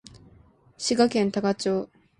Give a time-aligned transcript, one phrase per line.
[0.79, 1.87] 滋賀県多賀町